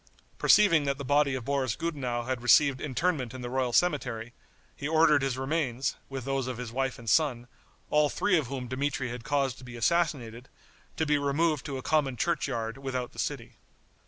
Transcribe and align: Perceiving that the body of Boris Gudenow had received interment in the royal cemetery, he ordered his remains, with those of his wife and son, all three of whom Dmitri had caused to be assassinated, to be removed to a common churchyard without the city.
Perceiving 0.39 0.85
that 0.85 0.97
the 0.97 1.05
body 1.05 1.35
of 1.35 1.45
Boris 1.45 1.75
Gudenow 1.75 2.23
had 2.23 2.41
received 2.41 2.81
interment 2.81 3.35
in 3.35 3.41
the 3.43 3.51
royal 3.51 3.71
cemetery, 3.71 4.33
he 4.75 4.87
ordered 4.87 5.21
his 5.21 5.37
remains, 5.37 5.95
with 6.09 6.25
those 6.25 6.47
of 6.47 6.57
his 6.57 6.71
wife 6.71 6.97
and 6.97 7.07
son, 7.07 7.47
all 7.91 8.09
three 8.09 8.35
of 8.35 8.47
whom 8.47 8.67
Dmitri 8.67 9.09
had 9.09 9.23
caused 9.23 9.59
to 9.59 9.63
be 9.63 9.75
assassinated, 9.77 10.49
to 10.97 11.05
be 11.05 11.19
removed 11.19 11.67
to 11.67 11.77
a 11.77 11.83
common 11.83 12.17
churchyard 12.17 12.79
without 12.79 13.11
the 13.11 13.19
city. 13.19 13.57